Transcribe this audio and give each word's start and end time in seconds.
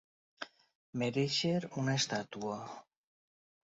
Merèixer 1.03 1.55
una 1.85 1.97
estàtua. 2.03 2.61